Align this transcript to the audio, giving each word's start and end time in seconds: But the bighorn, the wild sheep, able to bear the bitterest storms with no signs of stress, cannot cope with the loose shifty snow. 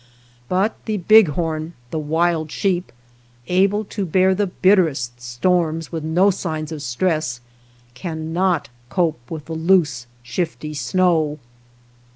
But 0.49 0.83
the 0.85 0.97
bighorn, 0.97 1.73
the 1.91 1.99
wild 1.99 2.49
sheep, 2.49 2.91
able 3.45 3.85
to 3.85 4.03
bear 4.03 4.33
the 4.33 4.47
bitterest 4.47 5.21
storms 5.21 5.91
with 5.91 6.03
no 6.03 6.31
signs 6.31 6.71
of 6.71 6.81
stress, 6.81 7.39
cannot 7.93 8.69
cope 8.89 9.21
with 9.29 9.45
the 9.45 9.53
loose 9.53 10.07
shifty 10.23 10.73
snow. 10.73 11.37